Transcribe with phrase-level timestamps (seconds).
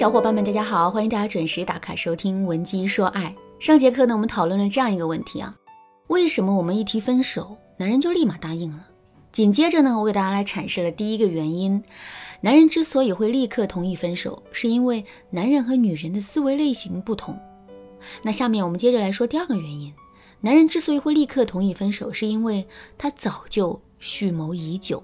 [0.00, 0.90] 小伙伴们，大家好！
[0.90, 3.36] 欢迎大家准时打卡收听《文姬说爱》。
[3.62, 5.54] 上节课呢，我们讨论了这样一个问题啊：
[6.06, 8.86] 为什么我们一提分手，男人就立马答应了？
[9.30, 11.84] 紧接着呢，我给大家来阐释了第一个原因：
[12.40, 17.38] 男人之所以会立刻同意分手，是因为男人和女人的思维类型不同。
[18.22, 19.92] 那下面我们接着来说第二个原因：
[20.40, 25.02] 男人之所以会立刻同意分手，是因为他早就蓄谋已久。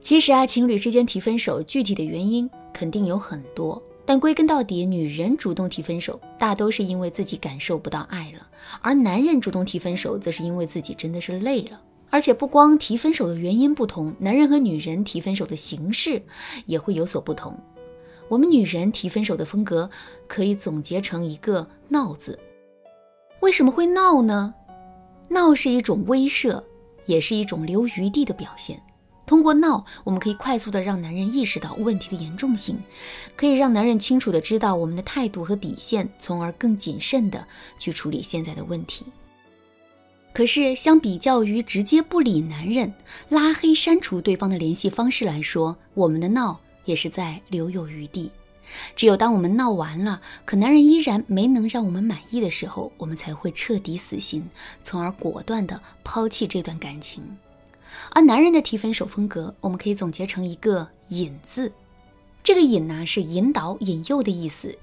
[0.00, 3.82] 其实啊，情侣之间提分手，具体的原因肯定有很多。
[4.06, 8.40] 但归根到底，女人主动提分手，大都是因为自己感受不到爱了；
[8.80, 11.80] 而男人主动提分手，则是因为自己真的是累了。
[12.10, 16.22] 而且不光提分手的原因不同，男人和女人提分手的形式
[16.66, 17.58] 也会有所不同。
[18.28, 19.90] 我们女人提分手的风格
[20.28, 22.38] 可以总结成一个“闹”字。
[23.40, 24.54] 为什么会闹呢？
[25.28, 26.62] 闹是一种威慑，
[27.06, 28.80] 也是一种留余地的表现。
[29.26, 32.78] 通过闹，我们可以快速的让男人意识到问题的严重性，
[33.36, 37.46] 可以让男人清楚的知道我们的态度和底线，从而更谨慎的
[37.78, 39.06] 去处理现在的问题。
[40.32, 42.92] 可是，相比较于直接不理男人、
[43.28, 48.30] 拉黑删除对方的联系方式来说，我们的闹也是在留有余地。
[48.96, 54.44] 只有当我们闹完了，可男人依然没能让我们满意的时候，我们才会彻底死心，
[54.82, 57.22] 从而果断的抛弃这段感情。
[58.10, 61.72] 而男人的提分手风格，我们可以总结成一个“引”字。
[62.42, 64.76] 这个“引”呢，是引导、引诱的意思。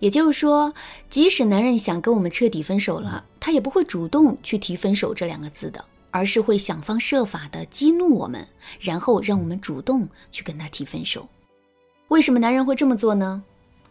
[0.00, 0.74] 也就是说，
[1.08, 8.46] 即使男人想跟我们彻底分手了，他也不会主动去提分手这两个字的，而是会想方设法的激怒我们，
[8.80, 11.28] 然后让我们主动去跟他提分手。
[12.08, 13.42] 为什么男人会这么做呢？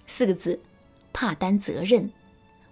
[0.05, 0.59] 四个字：
[1.11, 2.11] 怕担责任。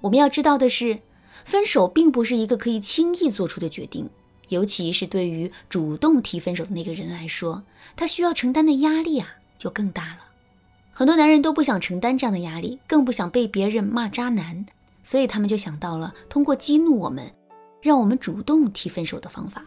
[0.02, 1.00] 我们要知道的是，
[1.46, 4.10] 分手并不是一个可以轻易做出的决定。
[4.52, 7.64] 尤其是对于主动提分手的那个人来说，
[7.96, 10.18] 他需要承担的压力啊就更大了。
[10.92, 14.66] 很多男人都不想承担这样的压力，更不想被别人骂渣男，
[15.06, 17.32] 所以他们就想到了通过激怒我们，
[17.82, 19.64] 让我们主动提分手的方法。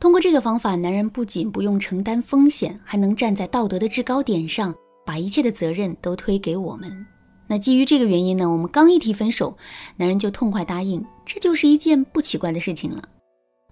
[0.00, 4.74] 通过这个方法，男人不仅不用承担风险，还能站在道德的制高点上，
[5.04, 7.06] 把一切的责任都推给我们。
[7.46, 9.54] 那基于这个原因呢，我们刚一提分手，
[9.96, 13.06] 男人就痛快答应，这就是一件不奇怪的事情了。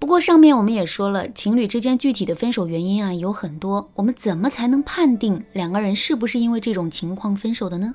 [0.03, 7.95] 不过上面我们也说了，情侣之间具体的分手原因啊有很多，我们怎么才能判定两个人是不是因为这种情况分手的呢？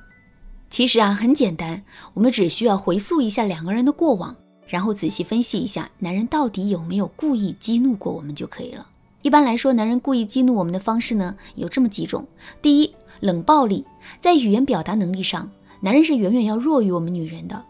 [0.70, 4.34] 其实啊很简单，我们只需要回溯一下两个人的过往，
[4.68, 8.88] 然后仔细分析一下男人到底有没有故意激怒过我们就可以了。
[9.22, 12.26] 一般来说，男人故意激怒我们的方式呢有这么几种：
[12.62, 13.84] 第一，冷暴力，
[14.22, 15.52] 在语言表达能力上，
[15.82, 17.62] 男人是远远要弱于我们女人的。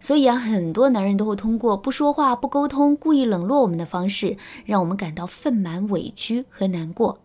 [0.00, 7.18] 所以啊，很多男人都会通过不说话、不沟通、故意冷落我们的方式，让我们感到愤满、委屈和难过。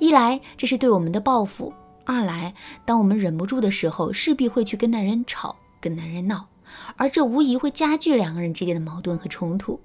[0.00, 1.72] 一来这是对我们的报复；
[2.04, 2.52] 二来，
[2.84, 6.48] 当我们忍不住的时候，势必会去跟男人吵、跟男人闹，
[6.96, 9.78] 而这无疑会加剧两个人之间的矛盾和冲突。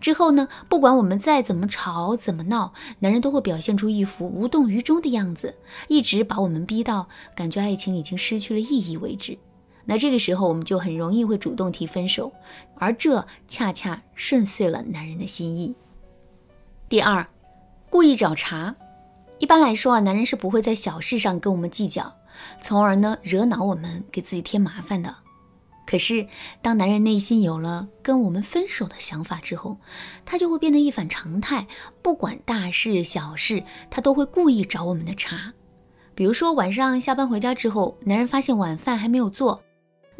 [0.00, 5.56] 之后呢，不管我们再怎么吵、怎么闹，男人都会表现出一副无动于衷的样子，
[5.88, 9.36] 一直把我们逼到感觉爱情已经失去了意义为止。
[9.90, 12.30] 那这个时候，我们就很容易会主动提分手，
[12.76, 15.74] 而这恰恰顺遂了男人的心意。
[16.90, 17.26] 第二，
[17.88, 18.76] 故意找茬。
[19.38, 22.14] 一般来说啊，男人是不会在小事上跟我们计较，
[22.60, 25.16] 从而呢惹恼我们，给自己添麻烦的。
[25.86, 26.28] 可是，
[26.60, 29.78] 当男人内心有了跟我们分手的想法之后，
[30.26, 31.66] 他就会变得一反常态，
[32.02, 35.54] 不管大事小事，他都会故意找我们的茬。
[36.14, 39.62] 比如说晚上下班回家之后，男人发现晚饭还没有做。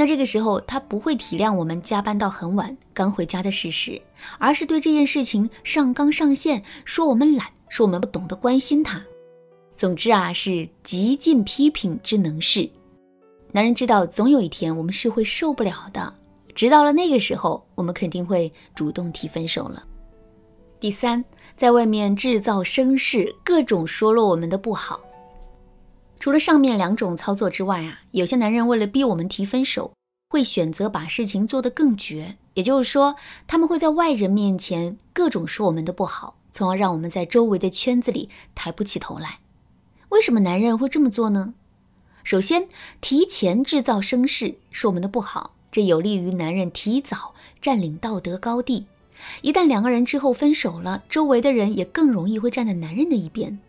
[0.00, 4.00] 那这个时候，他不会体谅我们加班到很晚刚回家的事实，
[4.38, 9.02] 而是对这件事情上纲上线，说我们懒，说我们不懂得关心他。
[9.76, 12.70] 总之啊，是极尽批评之能事。
[13.50, 16.14] 男人知道，总有一天我们是会受不了的，
[16.54, 19.84] 直到了那个时候，我们肯定会主动提分手了。
[20.78, 21.24] 第三，
[21.56, 25.00] 在外面制造声势，各种说了我们的不好。
[26.20, 29.92] 除了上面两种操作之外啊，有些男人为了逼我们提分手，
[30.30, 32.36] 会选择把事情做得更绝。
[32.54, 33.14] 也就是说，
[33.46, 39.38] 他们会在外人面前各种说我们的不好，从而让我们在周围的圈子里抬不起头来。
[40.08, 41.54] 为什么男人会这么做呢？
[42.24, 42.68] 首先，
[43.00, 48.86] 提前制造声势，说我们的不好，这有利于男人提早占领道德高地。
[49.42, 53.60] 一旦两个人之后分手了，周围的人也更容易会站在男人的一边。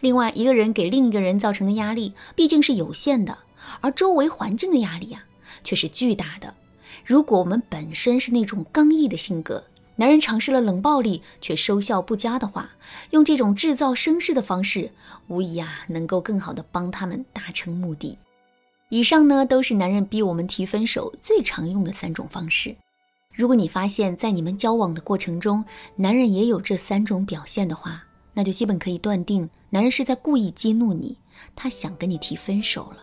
[0.00, 3.38] 另外，一个人给另一个人造成的压力毕竟是有限的，
[3.80, 5.24] 而周围环境的压力呀
[5.62, 6.54] 却是巨大的。
[7.04, 9.64] 如果我们本身是那种刚毅的性格，
[9.96, 12.70] 男人尝试了冷暴力却收效不佳的话，
[13.10, 14.90] 用这种制造声势的方式，
[15.28, 18.18] 无疑啊能够更好的帮他们达成目的。
[18.88, 22.74] 以上呢都是男人逼我们提分手最常用的三种方式。
[23.32, 25.64] 如果你发现，在你们交往的过程中，
[25.96, 28.04] 男人也有这三种表现的话，
[28.34, 31.18] 那就基本可以断定，男人是在故意激怒你，
[31.56, 32.98] 他想跟你提分手了。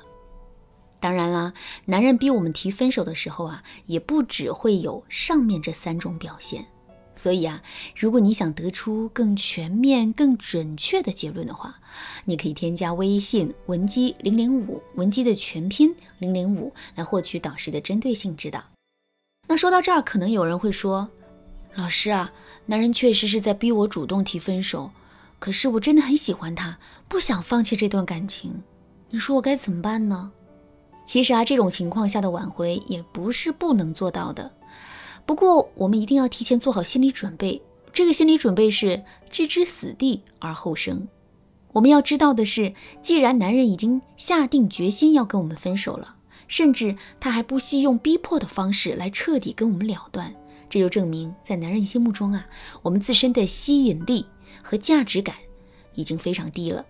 [0.99, 1.53] 当然啦，
[1.85, 6.65] 男人逼我们提分手的时候啊，也不只会有上面这三种表现。
[7.15, 7.61] 所以啊，
[7.95, 11.75] 如果你想得出更全面、更准确的结论的话，
[12.25, 18.63] 你可以添加微信文姬零零五，文姬的全拼零零五，来获取导师的针对性指导。
[19.47, 21.09] 那说到这儿，可能有人会说，
[21.73, 22.31] 老师啊，
[22.67, 24.91] 男人确实是在逼我主动提分手，
[25.39, 28.63] 可是我真的很喜欢他，不想放弃这段感情，
[29.09, 30.31] 你说我该怎么办呢？
[31.05, 34.51] 其实啊，这种情况下的挽回也不是不能做到的。
[35.25, 37.61] 不过，我们一定要提前做好心理准备。
[37.93, 41.07] 这个心理准备是置之死地而后生。
[41.71, 46.15] 我们要知道的是，既然男人已经下定决心要跟我们分手了，
[46.47, 50.33] 甚至他还不惜用逼迫的方式来彻底跟我们了断，
[50.69, 52.45] 这就证明在男人心目中啊，
[52.81, 54.25] 我们自身的吸引力
[54.67, 55.35] 和价值感
[55.95, 56.85] 已经非常低了。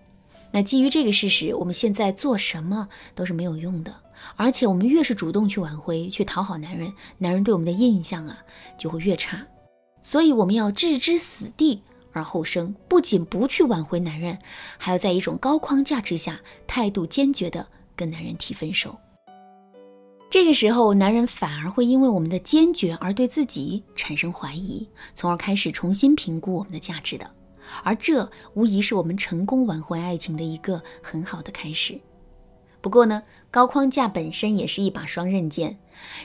[0.50, 3.94] 那基于这个事实，我们现在做什么都是没有用的。
[4.34, 8.36] 而且我们越是主动去挽回、去讨好男人，男人对我们的印象啊
[8.76, 9.46] 就会越差。
[10.02, 11.80] 所以我们要置之死地
[12.12, 14.36] 而后生，不仅不去挽回男人，
[14.76, 17.64] 还要在一种高框架之下，态度坚决的
[17.94, 18.98] 跟男人提分手。
[20.30, 27.30] 这个时候，男人反而会因为我们的坚决而对自己产生怀疑，从而开始重新评估我们的价值的。
[27.82, 31.98] 而这无疑是我们成功挽回爱情的一个很好的开始。
[32.80, 35.78] 不过呢，高框架本身也是一把双刃剑。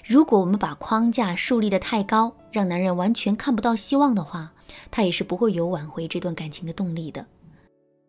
[0.06, 4.54] 如果我们把框架树立的太高，让男人完全看不到希望的话，
[4.92, 7.26] 他也是不会有挽回这段感情的动力的。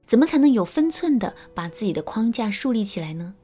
[0.07, 3.35] 怎么才能有分寸的把自己的框架树立起来呢？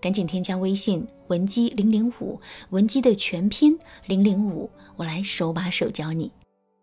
[0.00, 2.38] 赶紧添加微信文姬零零五，
[2.70, 3.76] 文姬的全拼
[4.06, 6.30] 零零五，我来手把手教你。